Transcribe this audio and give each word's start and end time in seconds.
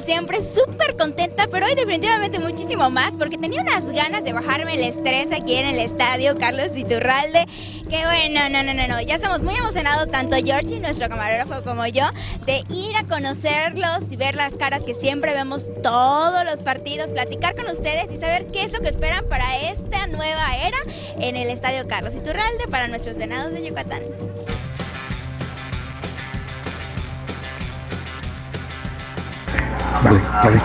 Siempre 0.00 0.42
súper 0.42 0.96
contenta, 0.96 1.46
pero 1.50 1.66
hoy 1.66 1.74
definitivamente 1.74 2.38
muchísimo 2.38 2.90
más 2.90 3.12
porque 3.16 3.38
tenía 3.38 3.62
unas 3.62 3.84
ganas 3.90 4.24
de 4.24 4.32
bajarme 4.32 4.74
el 4.74 4.82
estrés 4.82 5.32
aquí 5.32 5.54
en 5.54 5.66
el 5.66 5.78
estadio 5.78 6.34
Carlos 6.36 6.76
Iturralde. 6.76 7.46
Que 7.88 8.04
bueno, 8.04 8.48
no, 8.48 8.62
no, 8.62 8.74
no, 8.74 8.88
no, 8.88 9.00
ya 9.00 9.14
estamos 9.14 9.42
muy 9.42 9.54
emocionados, 9.54 10.10
tanto 10.10 10.36
Georgie, 10.36 10.80
nuestro 10.80 11.08
camarógrafo, 11.08 11.62
como 11.62 11.86
yo, 11.86 12.04
de 12.44 12.64
ir 12.68 12.96
a 12.96 13.04
conocerlos 13.04 14.10
y 14.10 14.16
ver 14.16 14.34
las 14.34 14.54
caras 14.54 14.82
que 14.82 14.94
siempre 14.94 15.32
vemos 15.34 15.68
todos 15.82 16.44
los 16.44 16.62
partidos, 16.62 17.10
platicar 17.10 17.54
con 17.54 17.66
ustedes 17.66 18.10
y 18.12 18.18
saber 18.18 18.46
qué 18.46 18.64
es 18.64 18.72
lo 18.72 18.80
que 18.80 18.88
esperan 18.88 19.24
para 19.28 19.70
esta 19.70 20.06
nueva 20.08 20.56
era 20.56 20.78
en 21.20 21.36
el 21.36 21.48
estadio 21.48 21.86
Carlos 21.86 22.14
Iturralde 22.14 22.66
para 22.68 22.88
nuestros 22.88 23.16
venados 23.16 23.52
de 23.52 23.66
Yucatán. 23.66 24.02
Vale, 30.02 30.20
vale. 30.42 30.62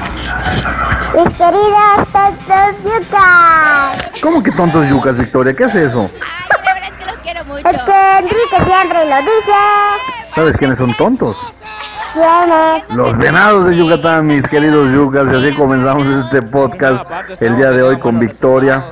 Mis 1.15 1.37
queridos 1.37 2.07
tontos 2.11 2.83
yucas. 2.83 4.21
¿Cómo 4.21 4.43
que 4.43 4.51
tontos 4.51 4.87
yucas, 4.89 5.17
Victoria? 5.17 5.53
¿Qué 5.55 5.63
es 5.63 5.75
eso? 5.75 6.09
Ay, 6.13 6.59
la 6.65 6.73
verdad 6.73 6.89
es 6.89 6.97
que 6.97 7.05
los 7.05 7.17
quiero 7.17 7.45
mucho. 7.45 7.67
Es 7.67 7.81
que 7.83 8.17
Enrique 8.19 8.63
siempre 8.65 9.09
lo 9.09 9.17
dice. 9.17 10.35
¿Sabes 10.35 10.57
quiénes 10.57 10.77
son 10.77 10.93
tontos? 10.95 11.37
¿Quiénes? 12.13 12.89
Los 12.95 13.17
venados 13.17 13.67
de 13.67 13.77
Yucatán, 13.77 14.27
mis 14.27 14.47
queridos 14.47 14.91
yucas. 14.91 15.27
Y 15.31 15.35
así 15.35 15.57
comenzamos 15.57 16.05
este 16.07 16.41
podcast 16.41 17.05
el 17.39 17.55
día 17.57 17.71
de 17.71 17.83
hoy 17.83 17.99
con 17.99 18.19
Victoria, 18.19 18.83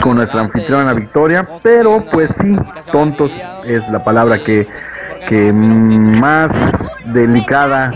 con 0.00 0.16
nuestra 0.16 0.40
anfitriona 0.40 0.92
Victoria. 0.94 1.46
Pero 1.62 2.04
pues 2.10 2.30
sí, 2.40 2.56
tontos 2.90 3.30
es 3.64 3.86
la 3.88 4.02
palabra 4.02 4.38
que, 4.42 4.66
que 5.28 5.52
más 5.52 6.50
delicada. 7.06 7.90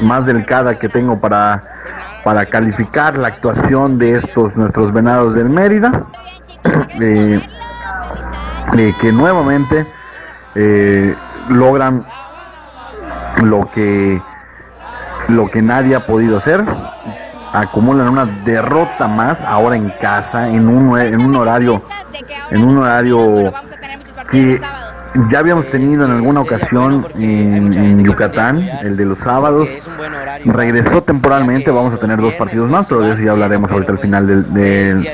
Más 0.00 0.26
delicada 0.26 0.78
que 0.78 0.88
tengo 0.88 1.18
para, 1.20 1.62
para 2.24 2.46
calificar 2.46 3.16
la 3.18 3.28
actuación 3.28 3.98
de 3.98 4.16
estos 4.16 4.56
nuestros 4.56 4.92
venados 4.92 5.34
del 5.34 5.48
Mérida. 5.48 6.04
Eh, 7.00 7.40
eh, 8.76 8.94
que 9.00 9.12
nuevamente 9.12 9.86
eh, 10.54 11.14
logran 11.48 12.04
lo 13.42 13.70
que 13.70 14.20
lo 15.28 15.48
que 15.48 15.62
nadie 15.62 15.94
ha 15.94 16.06
podido 16.06 16.38
hacer 16.38 16.64
acumulan 17.52 18.08
una 18.08 18.24
derrota 18.44 19.06
más 19.06 19.40
ahora 19.42 19.76
en 19.76 19.90
casa 19.90 20.48
en 20.48 20.68
un 20.68 20.98
en 20.98 21.24
un 21.24 21.36
horario 21.36 21.82
en 22.50 22.64
un 22.64 22.78
horario 22.78 23.52
que 24.30 24.60
ya 25.30 25.38
habíamos 25.38 25.66
tenido 25.66 26.04
en 26.04 26.10
alguna 26.10 26.40
ocasión 26.40 27.06
en, 27.18 27.72
en 27.72 28.04
Yucatán, 28.04 28.58
el 28.82 28.96
de 28.96 29.04
los 29.04 29.18
sábados. 29.18 29.68
Regresó 30.44 31.02
temporalmente, 31.02 31.70
vamos 31.70 31.94
a 31.94 31.96
tener 31.96 32.20
dos 32.20 32.34
partidos 32.34 32.70
más, 32.70 32.86
pero 32.88 33.00
de 33.00 33.12
eso 33.12 33.22
ya 33.22 33.32
hablaremos 33.32 33.70
ahorita 33.70 33.92
al 33.92 33.98
final 33.98 34.26
del, 34.26 34.52
del, 34.52 35.08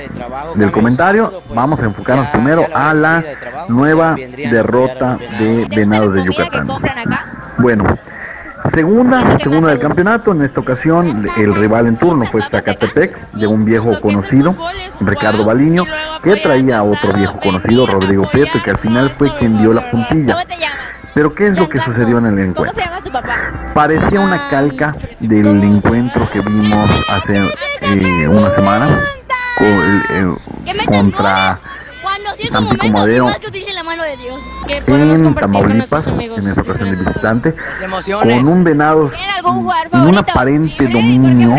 del 0.55 0.73
comentario. 0.73 1.43
Vamos 1.55 1.81
a 1.81 1.85
enfocarnos 1.85 2.29
primero 2.29 2.67
a 2.75 2.95
la 2.95 3.25
nueva 3.69 4.17
derrota 4.17 5.19
de 5.39 5.67
Venados 5.75 6.15
de 6.15 6.25
Yucatán. 6.25 6.69
Bueno, 7.59 7.85
segunda, 8.71 9.39
segunda 9.39 9.71
del 9.71 9.79
campeonato, 9.79 10.33
en 10.33 10.43
esta 10.43 10.61
ocasión 10.61 11.27
el 11.37 11.55
rival 11.55 11.87
en 11.87 11.97
turno 11.97 12.27
fue 12.27 12.43
Zacatepec, 12.43 13.33
de 13.33 13.47
un 13.47 13.65
viejo 13.65 14.01
conocido, 14.01 14.55
Ricardo 15.01 15.45
Baliño, 15.45 15.85
que 16.23 16.37
traía 16.37 16.79
a 16.79 16.83
otro 16.83 17.13
viejo 17.13 17.39
conocido, 17.41 17.87
Rodrigo 17.87 18.29
Prieto, 18.31 18.59
y 18.59 18.63
que 18.63 18.71
al 18.71 18.79
final 18.79 19.11
fue 19.11 19.35
quien 19.37 19.59
dio 19.59 19.73
la 19.73 19.91
puntilla. 19.91 20.37
Pero 21.15 21.35
¿qué 21.35 21.49
es 21.49 21.59
lo 21.59 21.69
que 21.69 21.79
sucedió 21.81 22.19
en 22.19 22.27
el 22.27 22.55
¿Cómo 22.55 22.67
encuentro? 22.67 22.83
Parecía 23.75 24.21
una 24.21 24.49
calca 24.49 24.95
del 25.21 25.63
encuentro 25.63 26.27
que 26.31 26.41
vimos 26.41 26.89
hace 27.09 27.37
eh, 27.83 28.29
una 28.29 28.49
semana 28.51 28.87
co- 29.59 29.65
eh, 29.65 30.35
¿Qué 30.65 30.73
me 30.75 30.85
contra 30.87 31.59
Cuando 32.33 32.37
sí 32.37 32.43
es 32.43 32.49
un 32.51 32.53
Tampico 32.55 32.77
momento, 32.85 32.99
Madero. 33.01 33.25
más 33.27 33.39
que 33.39 33.47
utilicen 33.49 33.75
la 33.75 33.83
mano 33.83 34.03
de 34.05 34.17
Dios. 34.17 34.41
Que 34.67 34.83
podemos 34.83 35.19
en 35.19 35.25
compartir 35.25 35.51
con 35.53 35.63
Tamaulipas, 35.63 35.91
nuestros 35.91 36.15
amigos. 36.15 36.39
en 36.45 36.49
esta 36.49 36.61
ocasión 36.63 36.91
de 36.91 36.97
visitante, 36.97 37.55
con 38.23 38.49
un 38.49 38.65
venado 38.65 39.09
¿Tienen 39.11 39.31
algún 39.31 39.55
jugador 39.63 39.89
en 39.93 40.01
un 40.01 40.19
aparente 40.19 40.87
dominio 40.89 41.57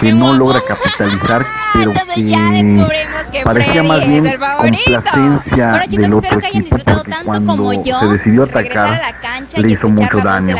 que 0.00 0.12
no 0.12 0.34
logra 0.34 0.60
capitalizar, 0.66 1.46
pero 1.74 1.90
Entonces 1.92 2.14
que 2.14 2.24
ya 2.24 2.50
descubrimos 2.50 3.22
que 3.30 3.40
parecía 3.42 3.72
Freddy 3.74 3.88
más 3.88 4.00
es 4.00 4.08
bien 4.08 4.26
el 4.26 4.38
favorito. 4.38 4.82
complacencia 4.84 5.66
Bueno, 5.70 5.84
chicos, 5.84 5.98
del 6.02 6.14
otro 6.14 6.22
espero 6.30 6.40
que 6.40 6.46
hayan 6.46 6.60
equipo 6.62 6.76
disfrutado 6.76 6.98
porque 6.98 7.10
tanto 7.12 7.26
cuando 7.26 7.56
como 7.56 7.72
yo. 7.84 8.00
se 8.00 8.06
decidió 8.06 8.42
atacar 8.44 8.94
a 8.94 9.58
le 9.60 9.68
y 9.68 9.72
hizo 9.72 9.88
mucho 9.88 10.18
daño. 10.18 10.56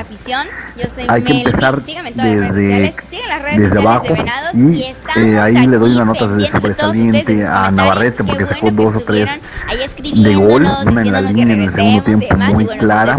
Hay 1.09 1.23
que 1.23 1.33
empezar 1.43 1.81
Síganme 1.83 2.09
en 2.11 2.15
todas 2.17 2.31
las 2.33 2.39
redes 2.51 2.55
desde- 2.55 2.69
sociales. 2.93 2.97
Sigan 3.11 3.29
las 3.29 3.43
redes 3.43 3.57
desde 3.59 3.69
sociales 3.71 3.87
abajo 3.91 4.07
de 4.07 4.15
Venados 4.15 4.55
y, 4.55 5.21
eh, 5.21 5.39
ahí 5.41 5.67
le 5.67 5.77
doy 5.79 5.95
una 5.95 6.05
nota 6.05 6.27
de 6.29 6.47
sobresaliente 6.47 7.47
a. 7.47 7.71
Navarrete 7.73 8.25
porque 8.25 8.47
sacó 8.47 8.71
dos 8.71 8.97
o 8.97 9.01
tres 9.01 9.22
de 9.27 10.35
gol, 10.35 10.67
una 10.87 11.03
en 11.03 11.13
la 11.13 11.21
línea 11.21 11.55
en 11.55 11.63
el 11.63 11.71
segundo 11.71 12.05
tiempo 12.05 12.37
muy 12.53 12.67
clara. 12.67 13.17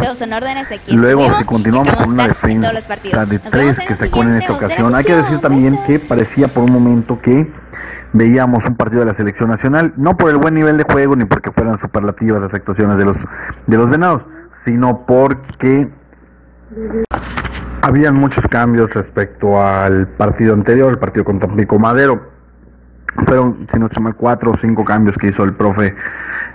Luego, 0.88 1.34
si 1.36 1.44
continuamos 1.44 1.94
con 1.94 2.14
una 2.14 2.28
defensa 2.28 3.26
de 3.26 3.40
tres 3.40 3.80
que 3.80 3.94
el 3.94 4.00
sacó 4.00 4.24
en 4.24 4.38
esta 4.38 4.54
ocasión, 4.54 4.96
hay 4.96 5.04
que 5.04 5.16
decir 5.16 5.40
también 5.40 5.80
que 5.86 6.00
parecía 6.00 6.48
por 6.48 6.64
un 6.64 6.74
momento 6.74 7.20
que 7.22 7.52
veíamos 8.14 8.66
un 8.66 8.76
partido 8.76 9.02
de 9.02 9.08
la 9.08 9.14
selección 9.14 9.50
nacional, 9.50 9.94
no 9.98 10.16
por 10.18 10.30
el 10.30 10.38
buen 10.38 10.54
nivel 10.54 10.78
de 10.78 10.84
juego 10.84 11.16
ni 11.16 11.26
porque 11.26 11.52
fueran 11.52 11.80
superlativas 11.80 12.42
las 12.42 12.54
actuaciones 12.54 12.98
de 12.98 13.06
los 13.06 13.18
de 13.68 13.78
los 13.78 13.90
venados, 13.90 14.24
sino 14.64 15.06
porque 15.06 15.90
habían 17.82 18.16
muchos 18.16 18.46
cambios 18.46 18.94
respecto 18.94 19.60
al 19.60 20.08
partido 20.08 20.54
anterior, 20.54 20.90
el 20.92 21.00
partido 21.00 21.26
con 21.26 21.40
Tampico 21.40 21.78
Madero. 21.80 22.33
Fueron, 23.26 23.68
si 23.72 23.78
no 23.80 23.88
se 23.90 24.00
mal, 24.00 24.16
cuatro 24.16 24.52
o 24.52 24.58
cinco 24.58 24.84
cambios 24.84 25.18
que 25.18 25.28
hizo 25.28 25.44
el 25.44 25.54
profe, 25.54 25.96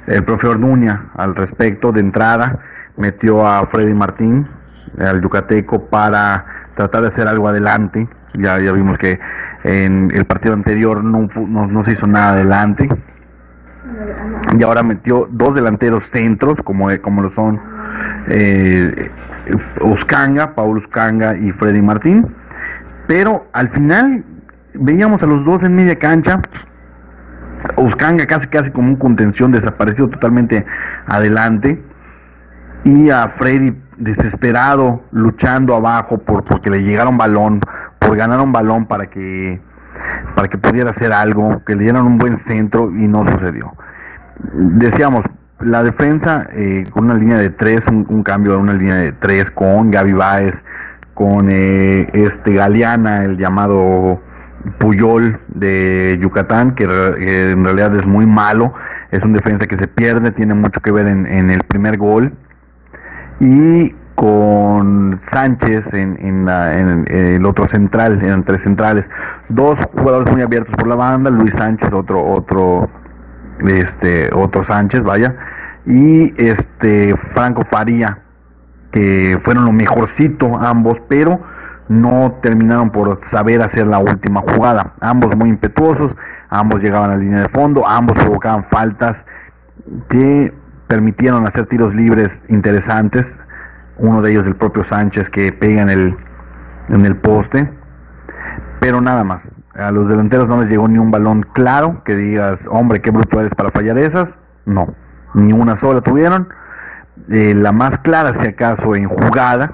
el 0.07 0.25
profe 0.25 0.49
Orduña 0.49 1.07
al 1.15 1.35
respecto. 1.35 1.93
De 1.93 2.01
entrada, 2.01 2.59
metió 2.97 3.47
a 3.47 3.67
Freddy 3.67 3.95
Martín, 3.95 4.47
al 4.99 5.21
yucateco, 5.21 5.87
para 5.87 6.45
tratar 6.75 7.03
de 7.03 7.09
hacer 7.09 7.29
algo 7.29 7.49
adelante. 7.49 8.09
Ya, 8.35 8.59
ya 8.61 8.73
vimos 8.73 8.99
que 8.99 9.19
en 9.65 10.11
el 10.15 10.25
partido 10.25 10.55
anterior 10.55 11.03
no, 11.03 11.29
no, 11.37 11.67
no 11.67 11.83
se 11.83 11.93
hizo 11.93 12.07
nada 12.07 12.31
adelante. 12.31 12.89
Y 14.59 14.63
ahora 14.63 14.83
metió 14.83 15.29
dos 15.31 15.55
delanteros 15.55 16.05
centros, 16.05 16.61
como, 16.63 16.89
como 17.01 17.23
lo 17.23 17.31
son 17.31 17.61
eh, 18.29 19.11
Uscanga, 19.81 20.55
Paul 20.55 20.83
y 21.41 21.53
Freddy 21.53 21.83
Martín. 21.83 22.27
Pero 23.07 23.47
al 23.53 23.69
final 23.71 24.25
veíamos 24.75 25.23
a 25.23 25.27
los 25.27 25.45
dos 25.45 25.63
en 25.63 25.75
media 25.75 25.99
cancha. 25.99 26.41
Uscanga 27.77 28.27
casi 28.27 28.47
casi 28.49 28.71
como 28.71 28.89
un 28.89 28.97
contención, 28.97 29.53
desaparecido 29.53 30.09
totalmente 30.09 30.65
adelante. 31.07 31.83
Y 32.85 33.11
a 33.11 33.29
Freddy 33.29 33.75
desesperado, 33.97 35.03
luchando 35.11 35.75
abajo 35.75 36.19
por 36.19 36.45
porque 36.45 36.71
le 36.71 36.83
llegara 36.83 37.11
un 37.11 37.19
balón, 37.19 37.61
por 37.99 38.17
ganar 38.17 38.41
un 38.41 38.53
balón 38.53 38.87
para 38.87 39.07
que 39.07 39.61
para 40.37 40.49
que 40.49 40.59
pudiera 40.59 40.91
hacer 40.91 41.13
algo, 41.13 41.63
que 41.65 41.75
le 41.75 41.83
dieran 41.83 42.07
un 42.07 42.19
buen 42.19 42.39
centro 42.39 42.91
y 42.93 43.09
no 43.09 43.25
sucedió. 43.25 43.73
Decíamos, 44.53 45.25
la 45.61 45.83
defensa 45.83 46.47
eh, 46.53 46.85
con 46.91 47.07
una 47.07 47.15
línea 47.15 47.39
de 47.39 47.51
tres, 47.51 47.89
un, 47.89 48.07
un 48.09 48.23
cambio 48.23 48.55
a 48.55 48.59
una 48.59 48.75
línea 48.75 48.95
de 48.95 49.13
tres 49.13 49.51
con 49.51 49.91
Gaby 49.91 50.13
Baez, 50.13 50.65
con 51.15 51.49
eh, 51.51 52.09
este 52.13 52.53
Galeana, 52.53 53.25
el 53.25 53.37
llamado 53.37 54.21
Puyol 54.79 55.41
de 55.49 56.19
Yucatán, 56.21 56.75
que, 56.75 56.85
en 56.85 57.65
realidad 57.65 57.95
es 57.97 58.07
muy 58.07 58.27
malo, 58.27 58.75
es 59.11 59.23
un 59.25 59.33
defensa 59.33 59.67
que 59.67 59.77
se 59.77 59.89
pierde, 59.89 60.31
tiene 60.33 60.55
mucho 60.55 60.81
que 60.81 60.91
ver 60.91 61.07
en, 61.07 61.27
en 61.27 61.51
el 61.51 61.63
primer 61.65 61.97
gol, 61.97 62.33
y 63.41 63.95
con 64.15 65.17
Sánchez 65.21 65.95
en, 65.95 66.19
en 66.21 66.45
la- 66.45 66.77
en 66.79 67.05
el 67.09 67.47
otro 67.47 67.69
central, 67.69 68.21
eran 68.23 68.43
tres 68.43 68.63
centrales, 68.63 69.09
dos 69.49 69.81
jugadores 69.93 70.33
muy 70.33 70.43
abiertos 70.43 70.75
por 70.75 70.89
la 70.89 70.97
banda, 70.97 71.31
Luis 71.31 71.55
Sánchez, 71.55 71.93
otro, 71.93 72.25
otro, 72.25 72.91
este, 73.65 74.31
otro 74.35 74.65
Sánchez, 74.65 75.05
vaya, 75.05 75.37
y 75.87 76.35
este 76.37 77.17
Franco 77.17 77.65
Faría, 77.65 78.19
que 78.91 79.39
fueron 79.45 79.67
lo 79.67 79.73
mejorcito 79.73 80.57
ambos, 80.59 80.99
pero 81.09 81.41
no 81.89 82.39
terminaron 82.43 82.91
por 82.91 83.21
saber 83.23 83.63
hacer 83.63 83.87
la 83.87 83.99
última 83.99 84.43
jugada. 84.43 84.95
Ambos 85.01 85.35
muy 85.37 85.49
impetuosos, 85.49 86.17
ambos 86.51 86.83
llegaban 86.83 87.11
a 87.11 87.15
la 87.15 87.21
línea 87.21 87.41
de 87.41 87.49
fondo, 87.49 87.87
ambos 87.87 88.17
provocaban 88.19 88.65
faltas 88.65 89.25
que 90.09 90.53
permitieron 90.87 91.47
hacer 91.47 91.67
tiros 91.67 91.95
libres 91.95 92.43
interesantes. 92.49 93.41
Uno 93.97 94.23
de 94.23 94.31
ellos 94.31 94.45
del 94.45 94.57
propio 94.57 94.85
Sánchez 94.85 95.31
que 95.31 95.53
pega 95.53 95.83
en 95.83 95.91
el, 95.91 96.17
en 96.89 97.05
el 97.05 97.17
poste, 97.17 97.71
pero 98.81 99.01
nada 99.01 99.25
más. 99.25 99.51
A 99.75 99.91
los 99.91 100.09
delanteros 100.09 100.49
no 100.49 100.61
les 100.61 100.71
llegó 100.71 100.89
ni 100.89 100.99
un 100.99 101.11
balón 101.11 101.47
claro 101.53 102.03
que 102.05 102.17
digas, 102.17 102.69
hombre, 102.71 103.01
qué 103.01 103.11
bruto 103.11 103.41
eres 103.41 103.55
para 103.55 103.71
fallar 103.71 103.97
esas. 103.99 104.39
No, 104.67 104.95
ni 105.35 105.53
una 105.53 105.77
sola 105.77 106.01
tuvieron. 106.01 106.49
Eh, 107.31 107.55
la 107.55 107.73
más 107.73 107.99
clara, 107.99 108.33
si 108.33 108.47
acaso, 108.47 108.95
en 108.95 109.09
jugada 109.09 109.73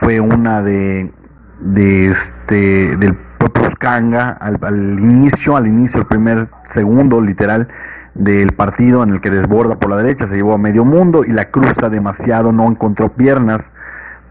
fue 0.00 0.20
una 0.20 0.62
de, 0.62 1.12
de 1.60 2.10
este 2.10 2.96
del 2.96 3.14
propio 3.38 3.68
Uscanga 3.68 4.30
al, 4.40 4.58
inicio, 4.98 5.56
al 5.56 5.66
inicio, 5.66 6.00
el 6.00 6.06
primer 6.06 6.48
segundo, 6.66 7.20
literal, 7.20 7.68
del 8.14 8.52
partido 8.52 9.02
en 9.02 9.10
el 9.10 9.20
que 9.20 9.30
desborda 9.30 9.76
por 9.76 9.90
la 9.90 9.96
derecha, 9.96 10.26
se 10.26 10.36
llevó 10.36 10.54
a 10.54 10.58
medio 10.58 10.84
mundo 10.84 11.24
y 11.24 11.32
la 11.32 11.46
cruza 11.46 11.88
demasiado, 11.88 12.52
no 12.52 12.64
encontró 12.70 13.10
piernas 13.10 13.70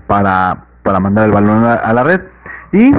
para, 0.07 0.65
para 0.83 0.99
mandar 0.99 1.25
el 1.25 1.31
balón 1.31 1.63
a, 1.65 1.93
la 1.93 2.03
red. 2.03 2.21
Y 2.71 2.91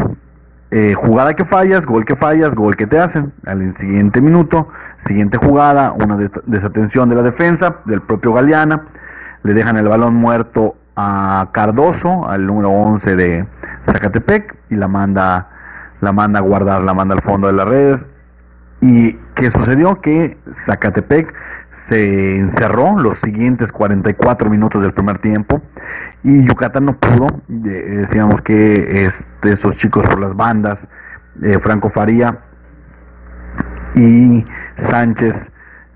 eh, 0.71 0.95
jugada 0.95 1.35
que 1.35 1.45
fallas, 1.45 1.87
gol 1.87 2.05
que 2.05 2.17
fallas, 2.17 2.55
gol 2.55 2.77
que 2.77 2.87
te 2.87 2.99
hacen. 2.99 3.33
Al 3.47 3.75
siguiente 3.77 4.21
minuto, 4.21 4.69
siguiente 5.07 5.39
jugada, 5.39 5.93
una 5.93 6.17
des- 6.17 6.31
desatención 6.47 7.09
de 7.09 7.17
la 7.17 7.23
defensa, 7.23 7.77
del 7.87 8.03
propio 8.03 8.33
Galeana. 8.33 8.83
Le 9.43 9.55
dejan 9.55 9.77
el 9.77 9.89
balón 9.89 10.15
muerto 10.15 10.77
a 10.97 11.49
Cardoso, 11.53 12.29
al 12.29 12.47
número 12.47 12.71
11 12.71 13.17
de 13.17 13.47
Zacatepec, 13.85 14.57
y 14.71 14.77
la 14.77 14.89
manda, 14.89 15.49
la 16.01 16.13
manda 16.13 16.41
a 16.41 16.43
guardar, 16.43 16.83
la 16.83 16.95
manda 16.95 17.15
al 17.15 17.23
fondo 17.23 17.47
de 17.47 17.53
las 17.53 17.67
redes. 17.67 18.07
¿Y 18.81 19.13
qué 19.35 19.51
sucedió? 19.51 20.01
Que 20.01 20.37
Zacatepec 20.67 21.33
se 21.75 22.37
encerró 22.37 22.99
los 22.99 23.19
siguientes 23.19 23.73
44 23.73 24.49
minutos 24.49 24.81
del 24.83 24.93
primer 24.93 25.19
tiempo 25.19 25.61
y 26.23 26.47
Yucatán 26.47 26.87
no 26.87 26.97
pudo. 26.97 27.27
Eh, 27.49 27.97
decíamos 28.03 28.43
que 28.43 29.07
este, 29.07 29.51
estos 29.51 29.77
chicos 29.77 30.07
por 30.07 30.21
las 30.21 30.35
bandas, 30.35 30.87
eh, 31.43 31.59
Franco 31.61 31.91
Faría 31.91 32.39
y 33.95 34.45
Sánchez 34.77 35.51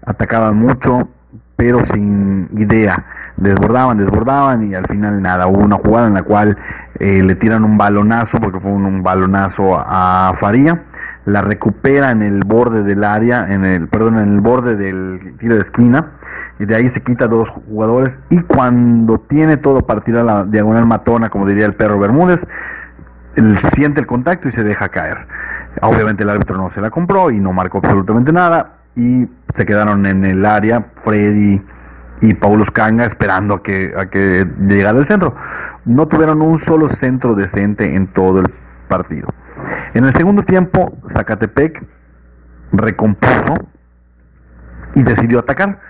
atacaban 0.04 0.56
mucho, 0.56 1.08
pero 1.56 1.84
sin 1.84 2.48
idea. 2.56 3.04
Desbordaban, 3.36 3.98
desbordaban 3.98 4.70
y 4.70 4.74
al 4.74 4.86
final 4.86 5.22
nada. 5.22 5.46
Hubo 5.46 5.64
una 5.64 5.76
jugada 5.76 6.08
en 6.08 6.14
la 6.14 6.22
cual 6.22 6.56
eh, 7.00 7.22
le 7.22 7.34
tiran 7.36 7.64
un 7.64 7.78
balonazo, 7.78 8.38
porque 8.40 8.60
fue 8.60 8.70
un, 8.70 9.02
balonazo 9.02 9.76
a 9.78 10.34
Faría. 10.38 10.84
La 11.24 11.42
recupera 11.42 12.10
en 12.10 12.22
el 12.22 12.42
borde 12.44 12.82
del 12.82 13.04
área, 13.04 13.52
en 13.52 13.64
el, 13.64 13.88
perdón, 13.88 14.18
en 14.18 14.34
el 14.34 14.40
borde 14.40 14.76
del 14.76 15.36
tiro 15.38 15.56
de 15.56 15.62
esquina. 15.62 16.12
Y 16.58 16.64
de 16.64 16.74
ahí 16.74 16.88
se 16.90 17.02
quita 17.02 17.26
dos 17.26 17.50
jugadores. 17.50 18.18
Y 18.30 18.40
cuando 18.40 19.18
tiene 19.18 19.58
todo 19.58 19.82
para 19.82 20.00
tirar 20.00 20.24
la 20.24 20.44
diagonal 20.44 20.86
matona, 20.86 21.28
como 21.28 21.46
diría 21.46 21.66
el 21.66 21.74
perro 21.74 21.98
Bermúdez, 21.98 22.46
él 23.36 23.56
siente 23.58 24.00
el 24.00 24.06
contacto 24.06 24.48
y 24.48 24.52
se 24.52 24.64
deja 24.64 24.88
caer. 24.88 25.26
Obviamente 25.82 26.22
el 26.22 26.30
árbitro 26.30 26.56
no 26.56 26.70
se 26.70 26.80
la 26.80 26.90
compró 26.90 27.30
y 27.30 27.38
no 27.38 27.52
marcó 27.52 27.78
absolutamente 27.78 28.32
nada 28.32 28.78
y 28.96 29.28
se 29.54 29.64
quedaron 29.64 30.06
en 30.06 30.24
el 30.24 30.44
área 30.44 30.86
Freddy 31.04 31.62
y 32.20 32.34
Paulo 32.34 32.64
Canga 32.72 33.04
esperando 33.04 33.54
a 33.54 33.62
que, 33.62 33.94
a 33.96 34.06
que 34.06 34.44
llegara 34.66 34.98
el 34.98 35.06
centro. 35.06 35.34
No 35.88 36.06
tuvieron 36.06 36.42
un 36.42 36.58
solo 36.58 36.86
centro 36.86 37.34
decente 37.34 37.96
en 37.96 38.08
todo 38.08 38.40
el 38.40 38.52
partido. 38.88 39.28
En 39.94 40.04
el 40.04 40.12
segundo 40.12 40.42
tiempo, 40.42 40.92
Zacatepec 41.08 41.82
recompuso 42.72 43.56
y 44.94 45.02
decidió 45.02 45.38
atacar. 45.38 45.80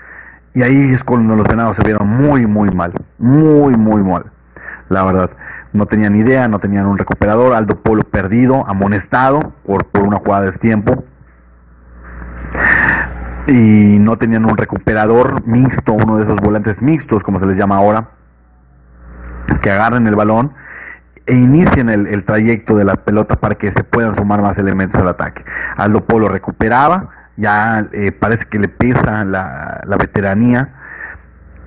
Y 0.55 0.62
ahí 0.62 0.93
es 0.93 1.03
cuando 1.03 1.35
los 1.35 1.49
venados 1.49 1.77
se 1.77 1.83
vieron 1.83 2.06
muy, 2.06 2.47
muy 2.47 2.71
mal. 2.71 2.93
Muy, 3.19 3.77
muy 3.77 4.00
mal. 4.05 4.27
La 4.89 5.03
verdad. 5.03 5.31
No 5.73 5.87
tenían 5.87 6.15
idea, 6.15 6.47
no 6.47 6.61
tenían 6.61 6.87
un 6.87 6.97
recuperador. 6.97 7.53
Aldo 7.55 7.83
Polo 7.83 8.05
perdido, 8.05 8.65
amonestado 8.69 9.53
por, 9.67 9.87
por 9.87 10.05
una 10.05 10.19
jugada 10.19 10.45
de 10.45 10.53
tiempo. 10.53 11.03
Y 13.49 13.99
no 13.99 14.17
tenían 14.17 14.45
un 14.45 14.56
recuperador 14.56 15.45
mixto, 15.45 15.93
uno 15.93 16.19
de 16.19 16.23
esos 16.23 16.37
volantes 16.37 16.81
mixtos, 16.81 17.25
como 17.25 17.41
se 17.41 17.47
les 17.47 17.56
llama 17.56 17.79
ahora, 17.79 18.11
que 19.62 19.71
agarren 19.71 20.06
el 20.06 20.15
balón 20.15 20.53
e 21.27 21.35
inicien 21.35 21.91
el, 21.91 22.25
trayecto 22.25 22.77
de 22.77 22.85
la 22.85 22.95
pelota 22.95 23.37
para 23.37 23.56
que 23.56 23.71
se 23.71 23.85
puedan 23.85 24.15
sumar 24.15 24.41
más 24.41 24.59
elementos 24.59 24.99
al 25.00 25.09
ataque. 25.09 25.45
Aldo 25.77 26.05
Polo 26.05 26.29
recuperaba, 26.29 27.11
ya 27.37 27.87
eh, 27.93 28.12
parece 28.12 28.47
que 28.47 28.59
le 28.59 28.69
pesa 28.69 29.25
la, 29.25 29.83
veteranía, 29.99 30.71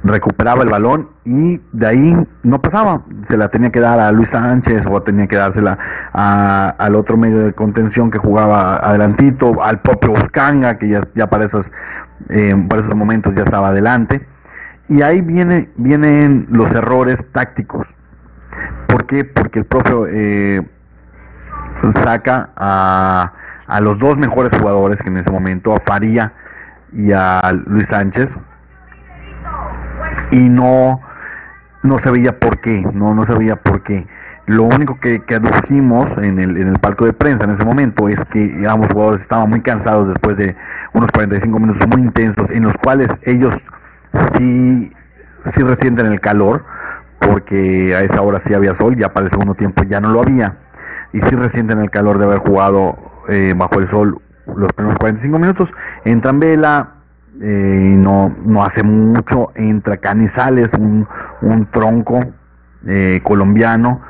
recuperaba 0.04 0.64
el 0.64 0.70
balón 0.70 1.10
y 1.26 1.62
de 1.74 1.88
ahí 1.88 2.28
no 2.42 2.60
pasaba, 2.60 3.04
se 3.26 3.38
la 3.38 3.50
tenía 3.50 3.70
que 3.70 3.80
dar 3.80 4.00
a 4.00 4.12
Luis 4.12 4.30
Sánchez 4.30 4.88
o 4.90 5.00
tenía 5.04 5.28
que 5.28 5.36
dársela 5.36 5.78
a- 6.12 6.70
al 6.80 6.96
otro 6.96 7.16
medio 7.16 7.46
de 7.46 7.54
contención 7.54 8.10
que 8.10 8.18
jugaba 8.18 8.78
adelantito, 8.78 9.62
al 9.62 9.82
propio 9.82 10.14
Oscanga 10.14 10.80
que 10.80 10.90
ya, 10.90 11.02
ya 11.14 11.28
para, 11.28 11.46
esos, 11.46 11.72
eh, 12.30 12.56
para 12.68 12.82
esos 12.82 12.96
momentos 12.96 13.36
ya 13.36 13.44
estaba 13.44 13.68
adelante. 13.70 14.26
Y 14.92 15.02
ahí 15.04 15.22
viene, 15.22 15.70
vienen 15.78 16.48
los 16.50 16.70
errores 16.76 17.26
tácticos. 17.32 17.88
¿Por 18.88 19.06
qué? 19.06 19.24
Porque 19.24 19.60
el 19.60 19.66
propio 19.66 20.06
eh, 20.06 20.62
saca 22.04 22.50
a, 22.58 23.32
a 23.68 23.80
los 23.80 24.00
dos 24.00 24.18
mejores 24.18 24.52
jugadores 24.52 25.02
que 25.02 25.08
en 25.08 25.16
ese 25.16 25.32
momento, 25.32 25.74
a 25.74 25.80
Faría 25.80 26.34
y 26.92 27.14
a 27.14 27.54
Luis 27.68 27.88
Sánchez, 27.88 28.38
y 30.32 30.50
no, 30.50 31.00
no 31.84 31.98
se 32.00 32.12
veía 32.12 32.38
por 32.38 32.60
qué, 32.60 32.86
no, 32.94 33.16
no 33.16 33.26
se 33.26 33.56
por 33.64 33.84
qué. 33.84 34.06
Lo 34.46 34.64
único 34.64 35.00
que, 35.00 35.24
que 35.24 35.36
adujimos 35.36 36.18
en 36.18 36.38
el, 36.38 36.58
en 36.58 36.68
el 36.68 36.80
palco 36.80 37.06
de 37.06 37.14
prensa 37.14 37.46
en 37.46 37.52
ese 37.52 37.64
momento 37.64 38.10
es 38.10 38.20
que 38.26 38.66
ambos 38.68 38.90
jugadores 38.92 39.22
estaban 39.22 39.50
muy 39.50 39.62
cansados 39.62 40.10
después 40.10 40.36
de 40.36 40.58
unos 40.92 41.10
45 41.12 41.60
minutos 41.60 41.88
muy 41.88 42.02
intensos 42.02 42.52
en 42.52 42.64
los 42.64 42.76
cuales 42.78 43.10
ellos 43.22 43.56
sí, 44.34 44.92
sí 45.46 45.62
resienten 45.64 46.08
el 46.08 46.20
calor, 46.20 46.66
porque 47.20 47.96
a 47.96 48.02
esa 48.02 48.22
hora 48.22 48.40
sí 48.40 48.54
había 48.54 48.74
sol, 48.74 48.96
ya 48.98 49.14
para 49.14 49.26
el 49.26 49.32
segundo 49.32 49.56
tiempo 49.56 49.84
ya 49.84 50.00
no 50.00 50.12
lo 50.12 50.22
había, 50.22 50.58
y 51.14 51.22
sí 51.22 51.36
resienten 51.36 51.80
el 51.80 51.90
calor 51.90 52.18
de 52.18 52.26
haber 52.26 52.40
jugado 52.40 52.98
eh, 53.30 53.54
bajo 53.56 53.80
el 53.80 53.88
sol 53.88 54.22
los 54.56 54.72
primeros 54.74 55.00
45 55.00 55.40
minutos. 55.40 55.70
Entran 56.04 56.40
Vela, 56.40 56.96
eh, 57.42 57.96
no, 57.98 58.36
no 58.46 58.64
hace 58.64 58.84
mucho, 58.84 59.52
entra 59.56 59.98
Canizales, 59.98 60.74
un, 60.74 61.08
un 61.42 61.66
tronco 61.72 62.20
eh, 62.88 63.22
colombiano, 63.24 64.02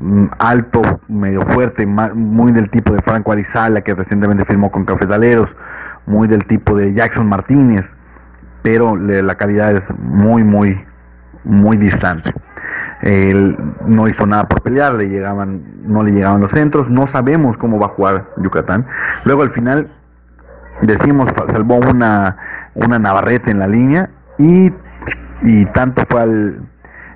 mm, 0.00 0.26
alto, 0.38 0.82
medio 1.08 1.42
fuerte, 1.42 1.86
muy 1.86 2.52
del 2.52 2.70
tipo 2.70 2.92
de 2.92 3.02
Franco 3.02 3.32
Arizala, 3.32 3.80
que 3.82 3.94
recientemente 3.94 4.44
firmó 4.44 4.70
con 4.70 4.84
Cafetaleros, 4.84 5.56
muy 6.06 6.28
del 6.28 6.44
tipo 6.46 6.76
de 6.76 6.92
Jackson 6.94 7.28
Martínez, 7.28 7.96
pero 8.62 8.96
la 8.96 9.34
calidad 9.36 9.74
es 9.74 9.88
muy, 9.98 10.44
muy, 10.44 10.84
muy 11.44 11.76
distante. 11.76 12.32
Él 13.02 13.56
no 13.86 14.08
hizo 14.08 14.26
nada 14.26 14.46
por 14.48 14.62
pelear, 14.62 14.94
le 14.94 15.08
llegaban, 15.08 15.62
no 15.84 16.02
le 16.02 16.12
llegaban 16.12 16.40
los 16.40 16.52
centros, 16.52 16.90
no 16.90 17.06
sabemos 17.06 17.56
cómo 17.56 17.78
va 17.78 17.86
a 17.86 17.90
jugar 17.90 18.26
Yucatán. 18.36 18.86
Luego 19.24 19.42
al 19.42 19.50
final 19.50 19.90
decimos 20.82 21.30
salvó 21.46 21.76
una, 21.76 22.36
una 22.74 22.98
Navarrete 22.98 23.50
en 23.50 23.58
la 23.58 23.66
línea 23.66 24.10
y, 24.38 24.72
y 25.42 25.66
tanto 25.66 26.04
fue 26.08 26.20
al, 26.20 26.60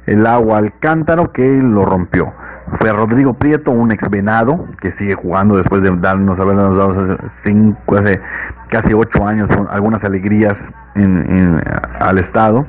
el 0.07 0.27
agua 0.27 0.59
al 0.59 0.79
cántaro 0.79 1.33
que 1.33 1.47
lo 1.47 1.85
rompió. 1.85 2.33
Fue 2.79 2.91
Rodrigo 2.93 3.35
Prieto, 3.35 3.71
un 3.71 3.93
ex 3.93 4.09
venado, 4.11 4.67
que 4.81 4.91
sigue 4.93 5.15
jugando 5.15 5.57
después 5.57 5.83
de 5.83 5.91
darnos, 5.97 6.39
habernos 6.41 6.77
dado 6.77 6.91
hace, 7.01 7.17
cinco, 7.43 7.97
hace 7.97 8.21
casi 8.69 8.93
ocho 8.95 9.27
años 9.27 9.49
algunas 9.71 10.03
alegrías 10.05 10.73
en, 10.95 11.63
al 12.01 12.19
estado. 12.19 12.67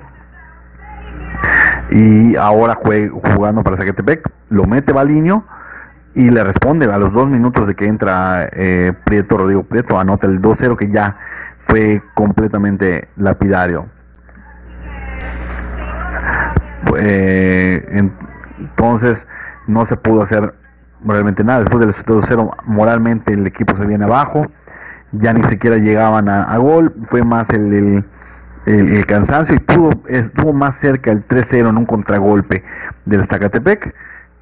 Y 1.90 2.36
ahora 2.36 2.76
jue- 2.76 3.10
jugando 3.10 3.64
para 3.64 3.78
Zacatepec, 3.78 4.30
lo 4.50 4.66
mete 4.66 4.94
Baliño 4.94 5.44
y 6.14 6.30
le 6.30 6.44
responde 6.44 6.86
a 6.92 6.98
los 6.98 7.14
dos 7.14 7.28
minutos 7.28 7.68
de 7.68 7.76
que 7.76 7.86
entra 7.86 8.48
eh, 8.52 8.94
Prieto, 9.06 9.38
Rodrigo 9.38 9.64
Prieto, 9.64 10.00
anota 10.00 10.28
el 10.28 10.42
2-0 10.42 10.76
que 10.78 10.90
ya 10.90 11.18
fue 11.60 12.02
completamente 12.14 13.10
lapidario. 13.18 13.88
Eh, 16.98 17.84
entonces 18.58 19.28
no 19.68 19.86
se 19.86 19.98
pudo 19.98 20.22
hacer 20.22 20.54
realmente 21.06 21.44
nada. 21.44 21.60
Después 21.60 21.80
del 21.80 21.94
2-0 21.94 22.56
moralmente 22.66 23.34
el 23.34 23.46
equipo 23.48 23.76
se 23.76 23.86
viene 23.86 24.06
abajo, 24.06 24.48
ya 25.12 25.34
ni 25.34 25.44
siquiera 25.44 25.78
llegaban 25.78 26.30
a, 26.30 26.44
a 26.44 26.58
gol, 26.58 26.94
fue 27.08 27.24
más 27.24 27.50
el, 27.52 27.74
el, 27.74 28.06
el- 28.66 28.94
el 28.94 29.06
cansancio 29.06 29.56
y 29.56 29.60
pudo, 29.60 29.92
estuvo 30.08 30.54
más 30.54 30.76
cerca 30.78 31.12
el 31.12 31.28
3-0 31.28 31.70
en 31.70 31.78
un 31.78 31.86
contragolpe 31.86 32.64
del 33.06 33.26
Zacatepec 33.26 33.94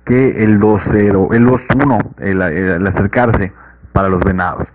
que 0.05 0.43
el 0.43 0.59
2-0, 0.59 1.33
el 1.33 1.45
2-1, 1.47 1.99
el, 2.19 2.41
el 2.41 2.87
acercarse 2.87 3.53
para 3.93 4.09
los 4.09 4.21
venados. 4.23 4.67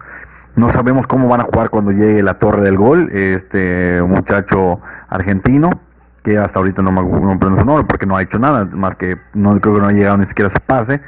No 0.56 0.70
sabemos 0.70 1.06
cómo 1.06 1.28
van 1.28 1.40
a 1.40 1.44
jugar 1.44 1.70
cuando 1.70 1.92
llegue 1.92 2.22
la 2.22 2.34
torre 2.38 2.62
del 2.62 2.76
gol, 2.76 3.10
este 3.12 4.00
muchacho 4.02 4.80
argentino, 5.08 5.70
que 6.22 6.38
hasta 6.38 6.58
ahorita 6.58 6.82
no 6.82 6.92
me 6.92 7.00
acuerdo 7.00 7.58
su 7.58 7.64
nombre 7.64 7.84
porque 7.84 8.06
no 8.06 8.16
ha 8.16 8.22
hecho 8.22 8.38
nada, 8.38 8.64
más 8.64 8.96
que 8.96 9.16
no 9.34 9.58
creo 9.60 9.76
que 9.76 9.80
no 9.80 9.88
ha 9.88 9.92
llegado 9.92 10.18
ni 10.18 10.26
siquiera 10.26 10.48
a 10.48 10.50
su 10.50 10.60
pase. 10.60 11.00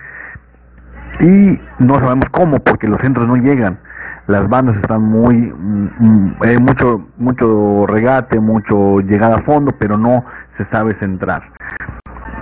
Y 1.21 1.61
no 1.79 1.99
sabemos 1.99 2.31
cómo, 2.31 2.61
porque 2.61 2.88
los 2.88 3.00
centros 3.00 3.29
no 3.29 3.37
llegan. 3.37 3.79
Las 4.26 4.49
bandas 4.49 4.76
están 4.76 5.02
muy, 5.02 5.37
mm, 5.37 6.37
hay 6.40 6.59
mucho, 6.59 7.09
mucho 7.19 7.87
regate, 7.87 8.38
mucho 8.38 9.00
llegada 9.00 9.37
a 9.37 9.43
fondo, 9.43 9.73
pero 9.79 9.99
no 9.99 10.25
se 10.50 10.64
sabe 10.64 10.95
centrar. 10.95 11.43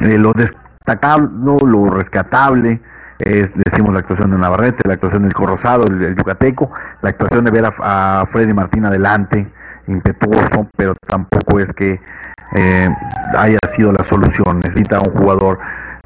Eh, 0.02 0.18
lo 0.18 0.32
destacable, 0.32 1.28
lo 1.34 1.90
rescatable 1.90 2.80
es, 3.18 3.52
decimos, 3.54 3.92
la 3.92 4.00
actuación 4.00 4.30
de 4.30 4.38
Navarrete, 4.38 4.86
la 4.86 4.94
actuación 4.94 5.22
del 5.22 5.32
Corrosado, 5.32 5.86
el, 5.88 6.02
el 6.02 6.16
Yucateco, 6.16 6.70
la 7.02 7.10
actuación 7.10 7.44
de 7.44 7.50
ver 7.50 7.72
a 7.80 8.24
Freddy 8.30 8.52
Martín 8.52 8.84
adelante, 8.84 9.50
impetuoso, 9.88 10.68
pero 10.76 10.94
tampoco 11.06 11.58
es 11.58 11.72
que 11.72 12.00
eh, 12.56 12.88
haya 13.36 13.58
sido 13.68 13.92
la 13.92 14.02
solución. 14.04 14.60
Necesita 14.60 14.98
un 14.98 15.12
jugador 15.12 15.58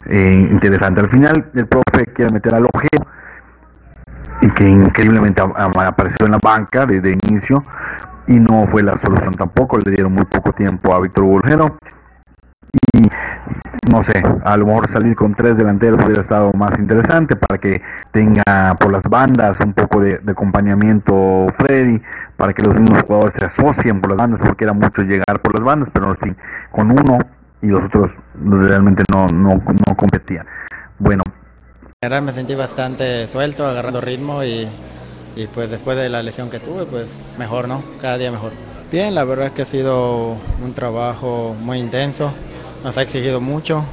eh, 0.06 0.48
interesante. 0.50 1.00
Al 1.00 1.08
final, 1.08 1.50
el 1.54 1.66
profe 1.66 2.06
quiere 2.12 2.32
meter 2.32 2.54
al 2.54 2.66
ojeo 2.72 3.06
y 4.40 4.50
que 4.50 4.68
increíblemente 4.68 5.40
apareció 5.40 6.26
en 6.26 6.32
la 6.32 6.38
banca 6.42 6.84
desde 6.86 7.16
inicio 7.28 7.64
y 8.26 8.34
no 8.40 8.66
fue 8.66 8.82
la 8.82 8.96
solución 8.96 9.34
tampoco. 9.34 9.78
Le 9.78 9.90
dieron 9.92 10.12
muy 10.12 10.24
poco 10.24 10.52
tiempo 10.52 10.94
a 10.94 11.00
Víctor 11.00 11.24
Bulgero 11.24 11.76
no 13.90 14.02
sé, 14.02 14.22
a 14.44 14.56
lo 14.56 14.66
mejor 14.66 14.90
salir 14.90 15.14
con 15.14 15.34
tres 15.34 15.56
delanteros 15.56 16.02
hubiera 16.04 16.22
estado 16.22 16.52
más 16.52 16.78
interesante 16.78 17.36
para 17.36 17.60
que 17.60 17.82
tenga 18.12 18.76
por 18.78 18.92
las 18.92 19.02
bandas 19.02 19.60
un 19.60 19.74
poco 19.74 20.00
de, 20.00 20.18
de 20.18 20.32
acompañamiento 20.32 21.48
Freddy, 21.58 22.00
para 22.36 22.54
que 22.54 22.62
los 22.62 22.74
mismos 22.74 23.02
jugadores 23.02 23.34
se 23.34 23.44
asocien 23.44 24.00
por 24.00 24.10
las 24.10 24.18
bandas, 24.18 24.40
porque 24.42 24.64
era 24.64 24.72
mucho 24.72 25.02
llegar 25.02 25.42
por 25.42 25.54
las 25.54 25.64
bandas, 25.64 25.88
pero 25.92 26.14
sí, 26.22 26.32
con 26.70 26.90
uno 26.90 27.18
y 27.60 27.66
los 27.66 27.84
otros 27.84 28.12
realmente 28.34 29.02
no, 29.12 29.26
no, 29.26 29.54
no 29.54 29.96
competían. 29.96 30.46
Bueno, 30.98 31.22
En 32.00 32.08
general 32.08 32.24
me 32.24 32.32
sentí 32.32 32.54
bastante 32.54 33.28
suelto, 33.28 33.66
agarrando 33.66 34.00
ritmo 34.00 34.42
y, 34.42 34.68
y 35.36 35.46
pues 35.48 35.70
después 35.70 35.96
de 35.96 36.08
la 36.08 36.22
lesión 36.22 36.50
que 36.50 36.60
tuve, 36.60 36.86
pues 36.86 37.14
mejor, 37.38 37.68
¿no? 37.68 37.82
Cada 38.00 38.16
día 38.18 38.30
mejor. 38.30 38.52
Bien, 38.90 39.14
la 39.14 39.24
verdad 39.24 39.46
es 39.46 39.52
que 39.52 39.62
ha 39.62 39.66
sido 39.66 40.36
un 40.62 40.74
trabajo 40.74 41.56
muy 41.60 41.78
intenso, 41.78 42.34
nos 42.84 42.96
ha 42.98 43.02
exigido 43.02 43.40
mucho, 43.40 43.84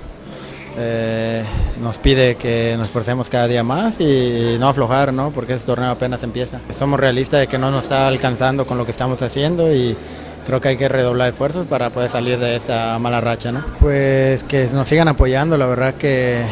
eh, 0.77 1.43
nos 1.81 1.97
pide 1.97 2.35
que 2.35 2.75
nos 2.77 2.87
esforcemos 2.87 3.29
cada 3.29 3.47
día 3.47 3.63
más 3.63 3.99
y 3.99 4.57
no 4.59 4.69
aflojar, 4.69 5.13
¿no? 5.13 5.31
Porque 5.31 5.53
este 5.53 5.65
torneo 5.65 5.91
apenas 5.91 6.23
empieza. 6.23 6.61
Somos 6.77 6.99
realistas 6.99 7.41
de 7.41 7.47
que 7.47 7.57
no 7.57 7.71
nos 7.71 7.83
está 7.83 8.07
alcanzando 8.07 8.65
con 8.65 8.77
lo 8.77 8.85
que 8.85 8.91
estamos 8.91 9.21
haciendo 9.21 9.73
y 9.73 9.97
creo 10.45 10.61
que 10.61 10.69
hay 10.69 10.77
que 10.77 10.87
redoblar 10.87 11.29
esfuerzos 11.29 11.65
para 11.67 11.89
poder 11.89 12.09
salir 12.09 12.39
de 12.39 12.55
esta 12.55 12.97
mala 12.99 13.21
racha, 13.21 13.51
¿no? 13.51 13.63
Pues 13.79 14.43
que 14.43 14.67
nos 14.73 14.87
sigan 14.87 15.07
apoyando, 15.07 15.57
la 15.57 15.65
verdad 15.65 15.95
que, 15.95 16.43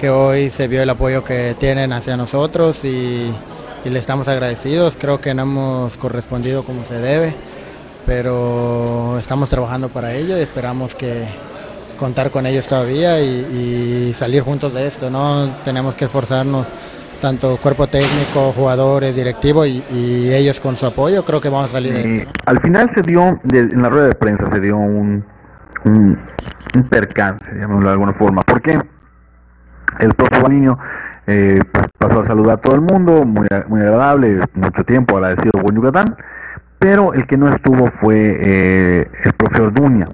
que 0.00 0.10
hoy 0.10 0.50
se 0.50 0.66
vio 0.66 0.82
el 0.82 0.90
apoyo 0.90 1.22
que 1.24 1.54
tienen 1.58 1.92
hacia 1.92 2.16
nosotros 2.16 2.84
y, 2.84 3.30
y 3.84 3.90
le 3.90 3.98
estamos 3.98 4.28
agradecidos. 4.28 4.96
Creo 4.98 5.20
que 5.20 5.34
no 5.34 5.42
hemos 5.42 5.96
correspondido 5.96 6.64
como 6.64 6.84
se 6.84 6.98
debe, 6.98 7.34
pero 8.06 9.18
estamos 9.18 9.50
trabajando 9.50 9.88
para 9.88 10.14
ello 10.14 10.38
y 10.38 10.40
esperamos 10.40 10.94
que 10.94 11.26
contar 11.94 12.30
con 12.30 12.46
ellos 12.46 12.66
todavía 12.66 13.20
y, 13.20 14.12
salir 14.14 14.42
juntos 14.42 14.74
de 14.74 14.86
esto, 14.86 15.10
¿no? 15.10 15.48
Tenemos 15.64 15.94
que 15.94 16.04
esforzarnos 16.04 16.66
tanto 17.20 17.56
cuerpo 17.56 17.86
técnico, 17.86 18.52
jugadores, 18.52 19.16
directivo 19.16 19.64
y, 19.66 19.82
ellos 20.32 20.60
con 20.60 20.76
su 20.76 20.86
apoyo, 20.86 21.24
creo 21.24 21.40
que 21.40 21.48
vamos 21.48 21.66
a 21.66 21.72
salir 21.72 21.92
de 21.92 22.14
esto. 22.14 22.30
al 22.46 22.60
final 22.60 22.90
se 22.90 23.02
dio, 23.02 23.40
en 23.52 23.82
la 23.82 23.88
rueda 23.88 24.08
de 24.08 24.14
prensa 24.14 24.48
se 24.50 24.60
dio 24.60 24.76
un, 24.76 25.24
un, 25.84 26.18
percance, 26.88 27.52
llamémoslo 27.52 27.88
de 27.88 27.92
alguna 27.92 28.14
forma. 28.14 28.42
¿Por 28.42 28.60
qué? 28.60 28.78
El 30.00 30.14
profe 30.14 30.40
Baliño 30.40 30.78
eh, 31.26 31.58
pues, 31.72 31.86
pasó 31.98 32.20
a 32.20 32.24
saludar 32.24 32.58
a 32.58 32.60
todo 32.60 32.74
el 32.74 32.82
mundo, 32.82 33.24
muy, 33.24 33.46
muy 33.68 33.80
agradable, 33.80 34.40
mucho 34.54 34.84
tiempo 34.84 35.16
agradecido 35.16 35.52
por 35.52 35.74
Yucatán, 35.74 36.16
pero 36.78 37.14
el 37.14 37.26
que 37.26 37.36
no 37.36 37.48
estuvo 37.48 37.90
fue 37.92 38.36
eh, 38.40 39.10
el 39.24 39.32
profe 39.32 39.62
Orduña. 39.62 40.06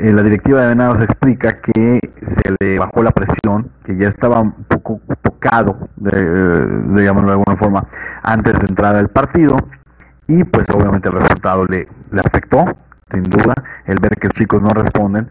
Eh, 0.00 0.12
la 0.12 0.22
directiva 0.22 0.62
de 0.62 0.68
Venados 0.68 1.02
explica 1.02 1.60
que 1.60 1.98
se 2.24 2.54
le 2.60 2.78
bajó 2.78 3.02
la 3.02 3.10
presión, 3.10 3.72
que 3.84 3.96
ya 3.96 4.06
estaba 4.06 4.38
un 4.38 4.52
poco 4.52 5.00
tocado, 5.22 5.88
de, 5.96 6.10
de 6.12 7.04
llamarlo 7.04 7.30
de 7.30 7.38
alguna 7.38 7.56
forma, 7.56 7.88
antes 8.22 8.60
de 8.60 8.66
entrar 8.68 8.94
al 8.94 9.08
partido, 9.08 9.56
y 10.28 10.44
pues 10.44 10.70
obviamente 10.70 11.08
el 11.08 11.14
resultado 11.14 11.64
le, 11.64 11.88
afectó, 12.24 12.64
sin 13.10 13.24
duda, 13.24 13.54
el 13.86 13.98
ver 14.00 14.14
que 14.20 14.28
los 14.28 14.34
chicos 14.34 14.62
no 14.62 14.68
responden, 14.68 15.30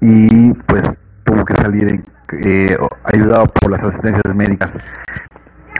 y 0.00 0.52
pues 0.52 1.02
tuvo 1.24 1.44
que 1.44 1.56
salir 1.56 2.04
eh, 2.44 2.78
ayudado 3.02 3.46
por 3.46 3.72
las 3.72 3.82
asistencias 3.82 4.32
médicas 4.32 4.78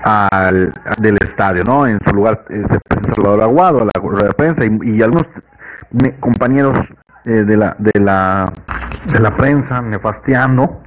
al, 0.02 0.72
del 0.98 1.18
estadio, 1.22 1.62
¿no? 1.62 1.86
En 1.86 2.00
su 2.04 2.12
lugar 2.12 2.42
eh, 2.48 2.64
se 2.68 2.80
presenta 2.80 3.14
Salvador 3.14 3.42
Aguado 3.42 3.82
a 3.82 3.84
la 3.84 4.32
prensa 4.32 4.64
y, 4.64 5.02
algunos 5.02 5.22
compañeros 6.18 6.92
eh, 7.24 7.44
de 7.44 7.56
la 7.56 7.76
de 7.78 8.00
la 8.00 8.52
de 9.12 9.20
la 9.20 9.36
prensa 9.36 9.80
nefastiando 9.80 10.82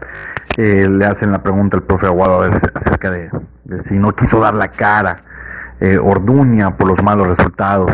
eh, 0.57 0.87
le 0.89 1.05
hacen 1.05 1.31
la 1.31 1.41
pregunta 1.41 1.77
al 1.77 1.83
profe 1.83 2.07
Aguado 2.07 2.41
acerca 2.73 3.09
de, 3.09 3.29
si 3.83 3.97
no 3.97 4.13
quiso 4.13 4.39
dar 4.39 4.53
la 4.53 4.67
cara 4.69 5.17
eh, 5.79 5.97
Orduña 5.97 6.77
por 6.77 6.87
los 6.87 7.01
malos 7.01 7.27
resultados. 7.27 7.91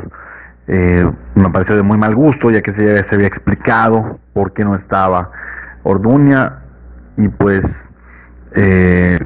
Eh, 0.67 1.09
me 1.35 1.49
pareció 1.49 1.77
de 1.77 1.83
muy 1.83 1.97
mal 1.97 2.13
gusto, 2.13 2.51
ya 2.51 2.61
que 2.61 2.73
se, 2.73 3.03
se 3.05 3.15
había 3.15 3.27
explicado 3.27 4.19
por 4.33 4.53
qué 4.53 4.65
no 4.65 4.75
estaba 4.75 5.31
Orduña 5.83 6.63
y 7.15 7.29
pues 7.29 7.91
eh, 8.53 9.19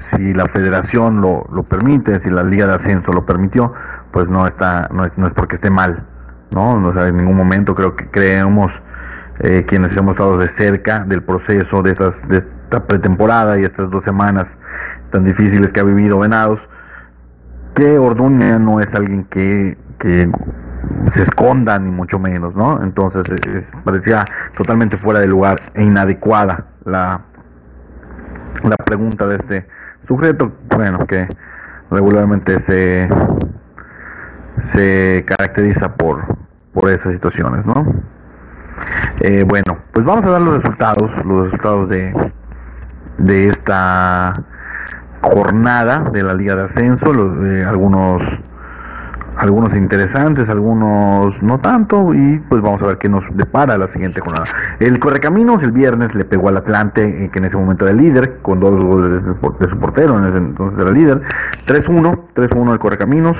si 0.00 0.32
la 0.32 0.46
federación 0.48 1.20
lo, 1.20 1.46
lo 1.52 1.64
permite, 1.64 2.18
si 2.18 2.30
la 2.30 2.42
liga 2.42 2.66
de 2.66 2.74
ascenso 2.74 3.12
lo 3.12 3.26
permitió, 3.26 3.74
pues 4.10 4.28
no 4.30 4.46
está, 4.46 4.88
no 4.92 5.04
es, 5.04 5.16
no 5.18 5.26
es 5.26 5.34
porque 5.34 5.56
esté 5.56 5.68
mal, 5.68 6.06
¿no? 6.54 6.92
En 7.06 7.16
ningún 7.16 7.36
momento 7.36 7.74
creo 7.74 7.96
que 7.96 8.06
creemos 8.08 8.80
eh, 9.40 9.64
quienes 9.66 9.96
hemos 9.96 10.12
estado 10.12 10.38
de 10.38 10.48
cerca 10.48 11.00
del 11.04 11.22
proceso 11.22 11.82
de, 11.82 11.92
estas, 11.92 12.26
de 12.28 12.38
esta 12.38 12.86
pretemporada 12.86 13.58
y 13.58 13.64
estas 13.64 13.90
dos 13.90 14.04
semanas 14.04 14.56
tan 15.10 15.24
difíciles 15.24 15.72
que 15.72 15.80
ha 15.80 15.84
vivido 15.84 16.18
Venados, 16.18 16.60
que 17.74 17.98
Orduña 17.98 18.58
no 18.58 18.80
es 18.80 18.94
alguien 18.94 19.24
que, 19.24 19.76
se 21.08 21.22
esconda 21.22 21.78
ni 21.78 21.90
mucho 21.90 22.18
menos, 22.18 22.56
¿no? 22.56 22.82
Entonces 22.82 23.24
es- 23.32 23.46
es- 23.54 23.72
parecía 23.84 24.24
totalmente 24.56 24.96
fuera 24.96 25.20
de 25.20 25.26
lugar 25.28 25.60
e 25.74 25.82
inadecuada 25.84 26.66
la, 26.84 27.20
la 28.64 28.76
pregunta 28.76 29.26
de 29.26 29.36
este 29.36 29.66
sujeto, 30.06 30.52
bueno, 30.76 31.06
que 31.06 31.28
regularmente 31.90 32.58
se, 32.58 33.08
se 34.62 35.24
caracteriza 35.26 35.94
por, 35.96 36.24
por 36.72 36.90
esas 36.90 37.12
situaciones, 37.12 37.66
¿no? 37.66 37.84
Eh, 39.20 39.44
bueno, 39.46 39.78
pues 39.92 40.04
vamos 40.04 40.24
a 40.24 40.30
dar 40.30 40.40
los 40.40 40.54
resultados, 40.56 41.12
los 41.24 41.44
resultados 41.44 41.88
de, 41.88 42.32
de 43.18 43.48
esta 43.48 44.32
jornada 45.20 46.10
de 46.12 46.22
la 46.22 46.34
Liga 46.34 46.56
de 46.56 46.64
Ascenso, 46.64 47.12
los, 47.12 47.46
eh, 47.46 47.64
algunos 47.64 48.22
algunos 49.36 49.74
interesantes, 49.74 50.48
algunos 50.48 51.42
no 51.42 51.58
tanto, 51.60 52.14
y 52.14 52.38
pues 52.48 52.62
vamos 52.62 52.82
a 52.82 52.86
ver 52.86 52.98
qué 52.98 53.08
nos 53.08 53.24
depara 53.34 53.76
la 53.78 53.88
siguiente 53.88 54.20
jornada. 54.20 54.46
El 54.78 54.98
Correcaminos 54.98 55.62
el 55.62 55.72
viernes 55.72 56.14
le 56.14 56.24
pegó 56.24 56.48
al 56.48 56.58
Atlante, 56.58 57.24
eh, 57.24 57.30
que 57.30 57.38
en 57.38 57.46
ese 57.46 57.56
momento 57.56 57.86
era 57.86 57.94
líder, 57.94 58.38
con 58.42 58.60
dos 58.60 58.74
goles 58.82 59.24
de 59.24 59.68
su 59.68 59.78
portero, 59.78 60.18
en 60.18 60.26
ese 60.26 60.38
entonces 60.38 60.78
era 60.78 60.90
líder, 60.90 61.22
3-1, 61.66 62.28
3-1 62.34 62.72
el 62.72 62.78
Correcaminos. 62.78 63.38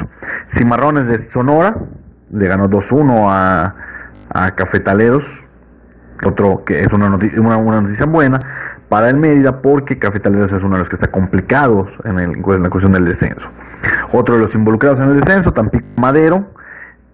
Cimarrones 0.49 1.09
de 1.09 1.19
Sonora 1.31 1.77
le 2.31 2.49
ganó 2.49 2.69
2-1 2.69 3.27
a, 3.29 3.75
a 4.31 4.51
Cafetaleros, 4.55 5.47
otro 6.25 6.65
que 6.65 6.81
es 6.81 6.93
una 6.93 7.09
noticia, 7.09 7.41
una 7.41 7.81
noticia 7.81 8.07
buena, 8.07 8.41
para 8.93 9.09
el 9.09 9.17
Mérida 9.17 9.63
porque 9.63 9.99
Cafetaleros 9.99 10.53
es 10.53 10.63
uno 10.63 10.75
de 10.75 10.81
los 10.81 10.89
que 10.91 10.97
está 10.97 11.07
complicados 11.07 11.91
en, 12.05 12.43
la 12.63 12.69
cuestión 12.69 12.93
del 12.93 13.07
descenso. 13.07 13.49
Otro 14.13 14.35
de 14.35 14.43
los 14.43 14.55
involucrados 14.55 15.01
en 15.01 15.09
el 15.09 15.21
descenso, 15.21 15.51
Tampico 15.51 15.87
Madero, 15.99 16.51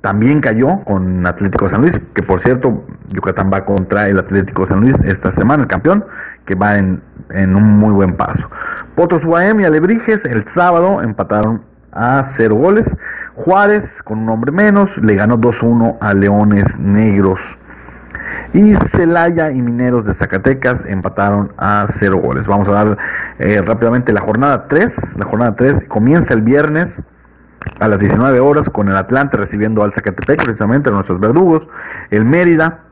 también 0.01 0.41
cayó 0.41 0.81
con 0.81 1.25
Atlético 1.25 1.69
San 1.69 1.83
Luis, 1.83 1.97
que 2.15 2.25
por 2.25 2.41
cierto, 2.41 2.85
Yucatán 3.11 3.49
va 3.55 3.65
contra 3.65 4.09
el 4.09 4.19
Atlético 4.19 4.67
San 4.67 4.81
Luis 4.81 4.97
esta 5.05 5.31
semana, 5.31 5.63
el 5.63 5.69
campeón, 5.69 6.05
que 6.47 6.57
va 6.57 6.75
en, 6.75 7.01
en 7.31 7.55
un 7.55 7.79
muy 7.79 7.93
buen 7.93 8.17
paso. 8.17 8.51
Potros 8.97 9.25
UAM 9.25 9.61
y 9.61 9.65
Alebrijes 9.65 10.25
el 10.25 10.47
sábado 10.47 11.01
empataron 11.01 11.63
a 11.93 12.25
cero 12.25 12.57
goles. 12.57 12.93
Juárez, 13.37 14.03
con 14.03 14.19
un 14.19 14.31
hombre 14.31 14.51
menos, 14.51 14.99
le 14.99 15.15
ganó 15.15 15.39
2-1 15.39 15.99
a 16.01 16.13
Leones 16.13 16.77
Negros. 16.77 17.41
Y 18.53 18.75
Celaya 18.77 19.51
y 19.51 19.61
Mineros 19.61 20.07
de 20.07 20.15
Zacatecas 20.15 20.85
empataron 20.87 21.53
a 21.59 21.85
cero 21.89 22.19
goles. 22.19 22.47
Vamos 22.47 22.69
a 22.69 22.73
dar 22.73 22.99
eh, 23.39 23.61
rápidamente 23.63 24.13
la 24.13 24.21
jornada 24.21 24.67
3. 24.69 25.17
La 25.19 25.27
jornada 25.27 25.55
3 25.55 25.81
comienza 25.89 26.35
el 26.35 26.43
viernes 26.43 27.03
a 27.81 27.89
las 27.89 27.99
19 27.99 28.41
horas 28.41 28.71
con 28.71 28.89
el 28.89 28.97
Atlante 28.97 29.37
recibiendo 29.37 29.83
al 29.83 29.93
Zacatepec, 29.93 30.43
precisamente 30.43 30.89
a 30.89 30.93
nuestros 30.93 31.21
verdugos. 31.21 31.69
El 32.11 32.25
Mérida 32.25 32.88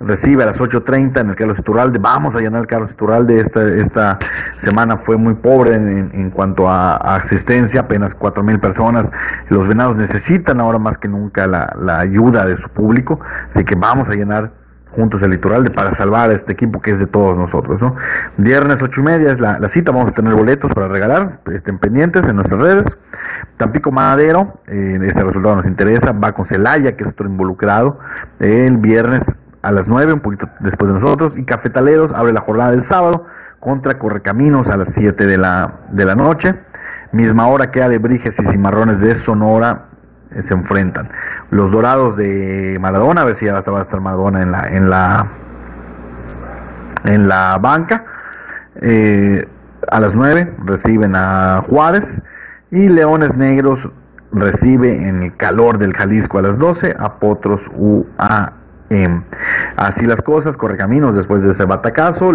recibe 0.00 0.42
a 0.44 0.46
las 0.46 0.58
8.30 0.58 1.20
en 1.20 1.30
el 1.30 1.36
Carlos 1.36 1.58
Iturralde. 1.58 1.98
Vamos 1.98 2.34
a 2.36 2.40
llenar 2.40 2.60
el 2.62 2.66
Carlos 2.66 2.90
Iturralde. 2.92 3.40
Esta, 3.40 3.62
esta 3.74 4.18
semana 4.56 4.98
fue 4.98 5.16
muy 5.16 5.34
pobre 5.34 5.74
en, 5.74 6.10
en- 6.12 6.30
cuanto 6.30 6.68
a, 6.68 6.96
a 6.96 7.16
asistencia, 7.16 7.80
apenas 7.82 8.16
4.000 8.16 8.60
personas. 8.60 9.10
Los 9.48 9.66
venados 9.66 9.96
necesitan 9.96 10.60
ahora 10.60 10.78
más 10.78 10.98
que 10.98 11.08
nunca 11.08 11.46
la, 11.46 11.74
la 11.80 11.98
ayuda 11.98 12.44
de 12.46 12.56
su 12.56 12.68
público, 12.68 13.18
así 13.50 13.64
que 13.64 13.74
vamos 13.74 14.08
a 14.08 14.12
llenar 14.12 14.52
juntos 14.90 15.20
el 15.22 15.34
Iturralde 15.34 15.70
para 15.70 15.90
salvar 15.92 16.30
a 16.30 16.34
este 16.34 16.52
equipo 16.52 16.80
que 16.80 16.92
es 16.92 16.98
de 17.00 17.06
todos 17.06 17.36
nosotros. 17.36 17.80
¿no? 17.80 17.94
Viernes 18.36 18.82
8 18.82 19.00
y 19.00 19.04
media 19.04 19.32
es 19.32 19.40
la, 19.40 19.58
la 19.58 19.68
cita, 19.68 19.90
vamos 19.92 20.08
a 20.10 20.12
tener 20.12 20.34
boletos 20.34 20.72
para 20.72 20.88
regalar, 20.88 21.40
estén 21.52 21.78
pendientes 21.78 22.22
en 22.26 22.36
nuestras 22.36 22.60
redes. 22.60 22.98
Tampico 23.58 23.90
Madero, 23.92 24.60
eh, 24.66 24.98
este 25.02 25.22
resultado 25.22 25.56
nos 25.56 25.66
interesa, 25.66 26.12
va 26.12 26.32
con 26.32 26.46
Celaya, 26.46 26.96
que 26.96 27.04
es 27.04 27.10
otro 27.10 27.26
involucrado, 27.26 27.98
el 28.40 28.76
viernes 28.78 29.22
a 29.62 29.72
las 29.72 29.88
9, 29.88 30.12
un 30.12 30.20
poquito 30.20 30.48
después 30.60 30.88
de 30.88 31.00
nosotros, 31.00 31.36
y 31.36 31.44
Cafetaleros 31.44 32.12
abre 32.12 32.32
la 32.32 32.40
jornada 32.40 32.70
del 32.70 32.82
sábado 32.82 33.26
contra 33.60 33.98
Correcaminos 33.98 34.68
a 34.68 34.76
las 34.76 34.94
7 34.94 35.26
de 35.26 35.38
la, 35.38 35.80
de 35.90 36.04
la 36.04 36.14
noche. 36.14 36.54
Misma 37.12 37.48
hora 37.48 37.70
que 37.70 37.82
Alebrijes 37.82 38.38
y 38.38 38.44
Cimarrones 38.44 39.00
de 39.00 39.14
Sonora 39.14 39.86
eh, 40.30 40.42
se 40.42 40.54
enfrentan. 40.54 41.10
Los 41.50 41.72
Dorados 41.72 42.16
de 42.16 42.76
Maradona, 42.80 43.22
a 43.22 43.24
ver 43.24 43.34
si 43.34 43.46
ya 43.46 43.60
va 43.60 43.78
a 43.78 43.82
estar 43.82 44.00
Maradona 44.00 44.42
en 44.42 44.52
la, 44.52 44.68
en 44.68 44.90
la, 44.90 45.26
en 47.04 47.28
la 47.28 47.58
banca. 47.58 48.04
Eh, 48.80 49.48
a 49.90 50.00
las 50.00 50.14
9 50.14 50.54
reciben 50.64 51.16
a 51.16 51.62
Juárez 51.62 52.22
y 52.70 52.88
Leones 52.88 53.34
Negros 53.36 53.90
recibe 54.32 55.08
en 55.08 55.22
el 55.22 55.36
calor 55.36 55.78
del 55.78 55.94
Jalisco 55.94 56.38
a 56.38 56.42
las 56.42 56.58
12 56.58 56.94
a 56.98 57.14
Potros 57.18 57.68
UAM. 58.90 59.24
Así 59.76 60.06
las 60.06 60.22
cosas, 60.22 60.56
Correcaminos 60.56 61.14
después 61.14 61.42
de 61.42 61.50
ese 61.50 61.64
batacazo 61.64 62.32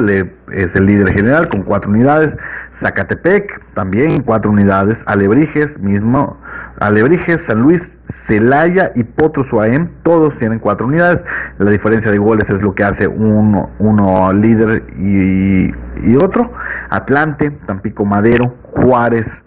es 0.51 0.75
el 0.75 0.85
líder 0.85 1.13
general 1.13 1.49
con 1.49 1.63
cuatro 1.63 1.91
unidades. 1.91 2.37
Zacatepec 2.73 3.73
también 3.73 4.23
cuatro 4.23 4.51
unidades. 4.51 5.03
Alebrijes 5.05 5.79
mismo. 5.79 6.37
Alebrijes, 6.79 7.45
San 7.45 7.61
Luis, 7.61 7.99
Celaya 8.05 8.91
y 8.95 9.03
Potros 9.03 9.53
UAM 9.53 9.89
todos 10.03 10.37
tienen 10.37 10.59
cuatro 10.59 10.87
unidades. 10.87 11.23
La 11.59 11.69
diferencia 11.69 12.11
de 12.11 12.17
goles 12.17 12.49
es 12.49 12.61
lo 12.61 12.73
que 12.73 12.83
hace 12.83 13.07
uno, 13.07 13.69
uno 13.79 14.33
líder 14.33 14.83
y, 14.97 15.67
y 15.67 16.15
otro. 16.21 16.51
Atlante, 16.89 17.51
Tampico 17.65 18.05
Madero, 18.05 18.55
Juárez, 18.71 19.43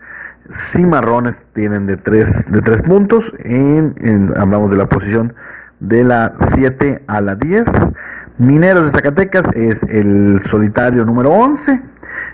Cimarrones 0.52 1.44
tienen 1.54 1.86
de 1.86 1.96
tres, 1.96 2.50
de 2.50 2.60
tres 2.62 2.82
puntos. 2.82 3.32
Hablamos 4.36 4.70
de 4.70 4.76
la 4.76 4.86
posición 4.86 5.34
de 5.80 6.04
la 6.04 6.34
7 6.54 7.02
a 7.06 7.20
la 7.20 7.34
10. 7.34 7.66
Mineros 8.38 8.84
de 8.84 8.90
Zacatecas 8.90 9.46
es 9.54 9.82
el 9.84 10.40
solitario 10.46 11.04
número 11.04 11.30
11. 11.30 11.80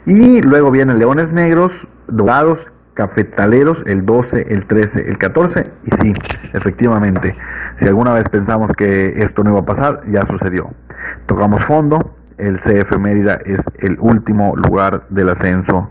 Y 0.06 0.42
luego 0.42 0.70
vienen 0.70 0.98
Leones 0.98 1.32
Negros, 1.32 1.88
Dorados, 2.08 2.66
Cafetaleros, 2.94 3.82
el 3.86 4.04
12, 4.04 4.46
el 4.50 4.66
13, 4.66 5.08
el 5.08 5.18
14. 5.18 5.70
Y 5.84 5.96
sí, 5.96 6.12
efectivamente, 6.52 7.34
si 7.76 7.86
alguna 7.86 8.12
vez 8.12 8.28
pensamos 8.28 8.70
que 8.76 9.22
esto 9.22 9.42
no 9.42 9.50
iba 9.50 9.60
a 9.60 9.64
pasar, 9.64 10.02
ya 10.10 10.22
sucedió. 10.26 10.70
Tocamos 11.26 11.64
fondo. 11.64 12.16
El 12.38 12.58
CF 12.58 12.96
Mérida 12.98 13.38
es 13.44 13.60
el 13.78 13.98
último 14.00 14.56
lugar 14.56 15.04
del 15.10 15.28
ascenso 15.28 15.90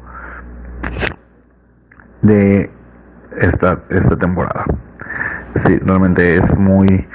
de 2.21 2.69
esta, 3.37 3.79
esta 3.89 4.17
temporada. 4.17 4.65
Sí, 5.65 5.77
realmente 5.79 6.37
es 6.37 6.57
muy, 6.57 7.07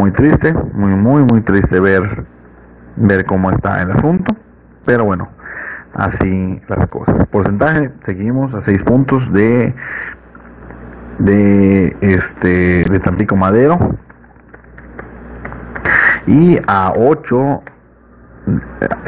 muy 0.00 0.12
triste, 0.12 0.54
muy, 0.72 0.92
muy, 0.92 1.22
muy 1.24 1.42
triste 1.42 1.78
ver, 1.78 2.24
ver 2.96 3.26
cómo 3.26 3.50
está 3.50 3.82
el 3.82 3.90
asunto. 3.90 4.34
Pero 4.86 5.04
bueno, 5.04 5.28
así 5.92 6.58
las 6.68 6.86
cosas. 6.86 7.26
Porcentaje, 7.26 7.90
seguimos 8.02 8.54
a 8.54 8.62
6 8.62 8.82
puntos 8.82 9.30
de 9.32 9.74
de 11.18 11.94
este 12.00 12.84
de 12.90 13.00
Tampico 13.00 13.36
Madero 13.36 13.78
y 16.26 16.58
a 16.66 16.94
8 16.96 17.62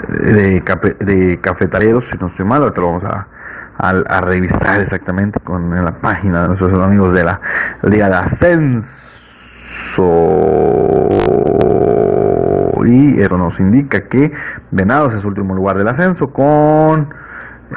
de, 0.09 0.63
de 1.01 1.41
cafetaleros, 1.41 2.07
si 2.11 2.19
no 2.19 2.27
estoy 2.27 2.45
mal, 2.45 2.61
ahorita 2.63 2.81
lo 2.83 2.87
vamos 2.89 3.05
a, 3.05 3.29
a, 3.79 4.21
revisar 4.21 4.83
exactamente 4.83 5.41
con 5.41 5.75
la 5.83 5.93
página 5.93 6.43
de 6.43 6.49
nuestros 6.49 6.75
amigos 6.75 7.15
de 7.15 7.25
la 7.25 7.41
Liga 7.83 8.11
de 8.11 8.17
Ascenso. 8.17 9.22
Y 12.85 13.21
eso 13.21 13.39
nos 13.39 13.59
indica 13.61 14.09
que 14.09 14.33
Venados 14.71 15.15
es 15.15 15.25
último 15.25 15.55
lugar 15.55 15.79
del 15.79 15.89
ascenso 15.89 16.33
con, 16.33 17.09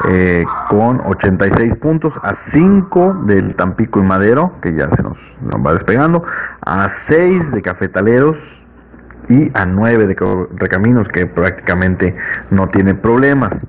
eh, 0.09 0.43
con 0.69 1.01
86 1.05 1.77
puntos, 1.77 2.19
a 2.21 2.33
5 2.33 3.23
del 3.25 3.55
Tampico 3.55 3.99
y 3.99 4.03
Madero, 4.03 4.53
que 4.61 4.73
ya 4.73 4.89
se 4.91 5.03
nos, 5.03 5.37
nos 5.41 5.65
va 5.65 5.73
despegando, 5.73 6.23
a 6.61 6.89
6 6.89 7.51
de 7.51 7.61
Cafetaleros, 7.61 8.61
y 9.29 9.51
a 9.55 9.65
9 9.65 10.07
de 10.07 10.47
Recaminos 10.55 11.07
que 11.07 11.25
prácticamente 11.25 12.15
no 12.51 12.69
tiene 12.69 12.93
problemas 12.93 13.65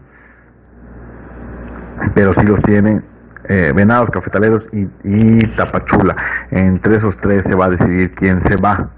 pero 2.14 2.32
sí 2.34 2.44
los 2.44 2.62
tiene 2.62 3.02
eh, 3.48 3.72
Venados, 3.74 4.10
Cafetaleros 4.10 4.68
y, 4.72 4.88
y 5.04 5.38
Tapachula. 5.56 6.16
Entre 6.50 6.96
esos 6.96 7.16
tres 7.16 7.44
se 7.44 7.54
va 7.54 7.66
a 7.66 7.70
decidir 7.70 8.14
quién 8.14 8.40
se 8.40 8.56
va 8.56 8.90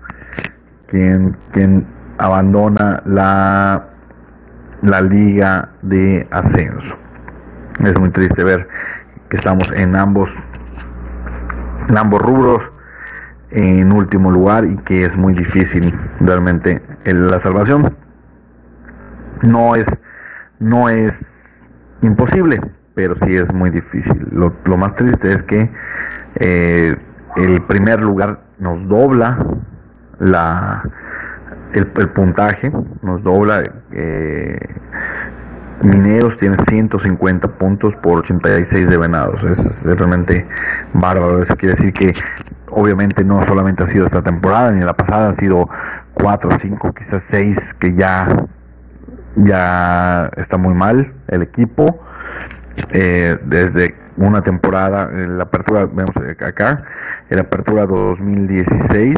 quién, 0.89 1.37
quién 1.53 1.87
abandona 2.19 3.03
la 3.07 3.85
la 4.83 5.01
liga 5.01 5.71
de 5.83 6.27
ascenso. 6.31 6.97
Es 7.85 7.99
muy 7.99 8.11
triste 8.11 8.45
ver 8.45 8.69
que 9.29 9.37
estamos 9.37 9.71
en 9.73 9.97
ambos 9.97 10.35
en 11.89 11.99
ambos 11.99 12.23
rubros 12.23 12.73
en 13.51 13.93
último 13.93 14.31
lugar 14.31 14.65
y 14.67 14.77
que 14.79 15.05
es 15.05 15.17
muy 15.17 15.35
difícil 15.35 15.93
realmente 16.21 16.83
la 17.05 17.39
salvación. 17.39 17.97
No 19.43 19.75
es, 19.75 19.87
no 20.59 20.89
es 20.89 21.67
imposible, 22.03 22.61
pero 22.99 23.15
sí 23.15 23.37
es 23.37 23.55
muy 23.55 23.71
difícil. 23.71 24.27
Lo, 24.33 24.77
más 24.77 24.93
triste 24.97 25.33
es 25.33 25.45
que 25.45 25.71
eh, 26.35 26.97
el 27.37 27.63
primer 27.63 28.01
lugar 28.01 28.41
nos 28.59 28.89
dobla 28.89 29.39
la, 30.19 30.83
el, 31.75 31.87
puntaje, 31.87 32.73
nos 33.03 33.23
dobla. 33.23 33.63
eh, 33.93 34.59
Mineros 35.81 36.39
tiene 36.39 36.57
150 36.57 37.47
puntos 37.57 37.95
por 38.03 38.19
86 38.19 38.89
de 38.89 38.99
Venados. 38.99 39.45
Es, 39.45 39.61
es 39.61 39.85
realmente 39.85 40.49
bárbaro. 40.93 41.41
Eso 41.41 41.57
quiere 41.57 41.77
decir 41.77 41.93
que 41.93 42.13
obviamente 42.69 43.23
no 43.23 43.45
solamente 43.45 43.85
ha 43.85 43.87
sido 43.87 44.07
esta 44.07 44.23
temporada 44.23 44.73
ni 44.73 44.85
la 44.85 44.95
pasada, 44.95 45.29
han 45.29 45.37
sido 45.37 45.71
4, 46.15 46.51
5, 46.59 46.93
quizás 46.95 47.23
6 47.23 47.75
que 47.75 47.95
ya, 47.95 48.27
ya 49.37 50.33
está 50.37 50.57
muy 50.57 50.75
mal 50.75 51.13
el 51.29 51.43
equipo. 51.43 52.01
Eh, 52.91 53.39
desde 53.45 53.95
una 54.17 54.43
temporada, 54.43 55.11
en 55.13 55.39
la 55.39 55.45
apertura, 55.45 55.87
vemos 55.87 56.15
acá, 56.41 56.85
en 57.31 57.37
la 57.37 57.43
apertura 57.43 57.87
2016, 57.87 59.17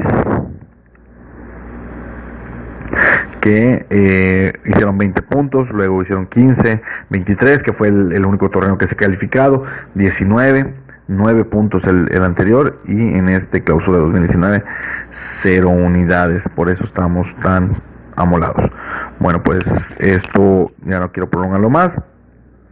que 3.41 3.87
eh, 3.89 4.53
hicieron 4.67 4.99
20 4.99 5.23
puntos, 5.23 5.71
luego 5.71 6.03
hicieron 6.03 6.27
15, 6.27 6.83
23, 7.09 7.63
que 7.63 7.73
fue 7.73 7.89
el, 7.89 8.27
único 8.27 8.51
torneo 8.51 8.77
que 8.77 8.87
se 8.87 8.95
ha 8.95 8.99
calificado, 8.99 9.65
19, 9.95 10.75
9 11.09 11.45
puntos 11.45 11.87
el, 11.87 12.09
el 12.13 12.23
anterior 12.23 12.81
y 12.87 12.93
en 12.93 13.29
este 13.29 13.65
clausura 13.65 13.99
2019 13.99 14.63
0 15.11 15.69
unidades, 15.71 16.49
por 16.51 16.71
eso 16.71 16.85
estamos 16.85 17.35
tan 17.37 17.77
amolados. 18.17 18.71
Bueno, 19.19 19.43
pues 19.43 19.97
esto 19.99 20.71
ya 20.85 21.01
no 21.01 21.11
quiero 21.11 21.29
prolongarlo 21.31 21.71
más. 21.71 22.01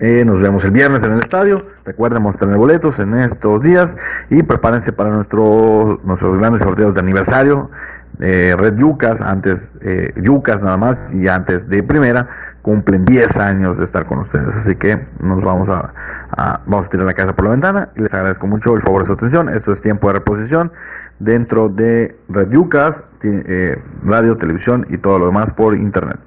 Eh, 0.00 0.24
nos 0.24 0.40
vemos 0.40 0.64
el 0.64 0.70
viernes 0.70 1.02
en 1.02 1.12
el 1.12 1.18
estadio. 1.18 1.66
Recuerden 1.84 2.22
mostrar 2.22 2.56
boletos 2.56 2.98
en 3.00 3.14
estos 3.18 3.62
días 3.62 3.96
y 4.30 4.42
prepárense 4.42 4.92
para 4.92 5.10
nuestro, 5.10 6.00
nuestros 6.04 6.36
grandes 6.38 6.62
sorteos 6.62 6.94
de 6.94 7.00
aniversario. 7.00 7.70
Eh, 8.20 8.54
Red 8.56 8.78
Yucas, 8.78 9.20
antes 9.20 9.72
eh, 9.80 10.12
Yucas 10.16 10.62
nada 10.62 10.76
más 10.76 11.12
y 11.12 11.28
antes 11.28 11.68
de 11.68 11.82
primera, 11.82 12.28
cumplen 12.62 13.04
10 13.04 13.38
años 13.38 13.78
de 13.78 13.84
estar 13.84 14.06
con 14.06 14.18
ustedes. 14.18 14.54
Así 14.56 14.76
que 14.76 15.06
nos 15.20 15.42
vamos 15.42 15.68
a, 15.68 15.92
vamos 16.66 16.86
a 16.86 16.90
tirar 16.90 17.06
la 17.06 17.14
casa 17.14 17.34
por 17.34 17.44
la 17.44 17.52
ventana 17.52 17.88
y 17.96 18.02
les 18.02 18.12
agradezco 18.14 18.46
mucho 18.46 18.74
el 18.76 18.82
favor 18.82 19.02
de 19.02 19.06
su 19.06 19.12
atención. 19.14 19.48
Esto 19.48 19.72
es 19.72 19.80
tiempo 19.80 20.08
de 20.08 20.14
reposición 20.14 20.72
dentro 21.18 21.68
de 21.68 22.16
Red 22.28 22.50
Yucas, 22.50 23.04
eh, 23.22 23.82
radio, 24.04 24.36
televisión 24.36 24.86
y 24.90 24.98
todo 24.98 25.18
lo 25.18 25.26
demás 25.26 25.52
por 25.52 25.74
internet. 25.74 26.18